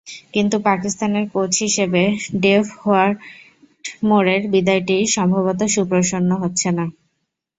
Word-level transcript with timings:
কিন্তু 0.33 0.55
পাকিস্তানের 0.67 1.25
কোচ 1.33 1.51
হিসেবে 1.61 2.03
ডেভ 2.41 2.63
হোয়াটমোরের 2.79 4.41
বিদায়টি 4.53 4.97
সম্ভবত 5.15 5.59
সুপ্রসন্ন 5.73 6.29
হচ্ছে 6.43 6.69
না। 6.77 6.85